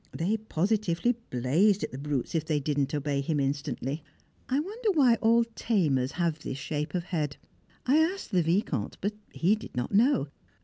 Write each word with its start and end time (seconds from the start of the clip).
They 0.11 0.35
positively 0.37 1.15
blazed 1.29 1.83
at 1.83 1.91
the 1.91 1.99
brutes 1.99 2.33
if 2.33 2.43
they 2.43 2.59
did 2.59 2.75
not 2.75 2.95
obey 2.95 3.21
him 3.21 3.39
instantly. 3.39 4.03
I 4.49 4.59
wonder 4.59 4.89
why 4.95 5.13
all 5.17 5.43
"tamers" 5.53 6.13
have 6.13 6.39
this 6.39 6.57
shape 6.57 6.95
of 6.95 7.03
head? 7.03 7.37
I 7.85 7.97
asked 7.99 8.31
the 8.31 8.41
Vicomte, 8.41 8.97
but 8.99 9.13
he 9.31 9.53
did 9.55 9.77
not 9.77 9.93
know. 9.93 10.29